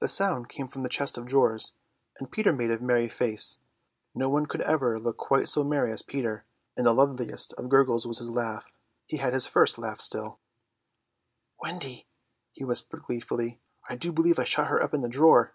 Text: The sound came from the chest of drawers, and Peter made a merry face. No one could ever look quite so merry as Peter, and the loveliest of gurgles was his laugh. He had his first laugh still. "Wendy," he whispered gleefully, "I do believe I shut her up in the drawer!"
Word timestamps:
The 0.00 0.08
sound 0.08 0.48
came 0.48 0.66
from 0.66 0.82
the 0.82 0.88
chest 0.88 1.16
of 1.16 1.24
drawers, 1.24 1.74
and 2.18 2.28
Peter 2.32 2.52
made 2.52 2.72
a 2.72 2.80
merry 2.80 3.06
face. 3.08 3.60
No 4.12 4.28
one 4.28 4.46
could 4.46 4.60
ever 4.62 4.98
look 4.98 5.18
quite 5.18 5.46
so 5.46 5.62
merry 5.62 5.92
as 5.92 6.02
Peter, 6.02 6.44
and 6.76 6.84
the 6.84 6.92
loveliest 6.92 7.52
of 7.52 7.68
gurgles 7.68 8.08
was 8.08 8.18
his 8.18 8.32
laugh. 8.32 8.72
He 9.06 9.18
had 9.18 9.34
his 9.34 9.46
first 9.46 9.78
laugh 9.78 10.00
still. 10.00 10.40
"Wendy," 11.60 12.08
he 12.50 12.64
whispered 12.64 13.04
gleefully, 13.04 13.60
"I 13.88 13.94
do 13.94 14.10
believe 14.10 14.40
I 14.40 14.44
shut 14.44 14.66
her 14.66 14.82
up 14.82 14.92
in 14.94 15.02
the 15.02 15.08
drawer!" 15.08 15.54